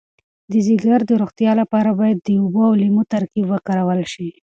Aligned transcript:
د 0.51 0.53
ځیګر 0.67 0.99
د 1.09 1.11
روغتیا 1.21 1.51
لپاره 1.61 1.89
باید 1.99 2.17
د 2.21 2.29
اوبو 2.41 2.61
او 2.69 2.73
لیمو 2.81 3.03
ترکیب 3.13 3.45
وکارول 3.51 4.01
شي. 4.13 4.29